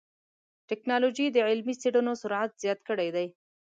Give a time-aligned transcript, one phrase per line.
[0.69, 3.27] ټکنالوجي د علمي څېړنو سرعت زیات کړی دی.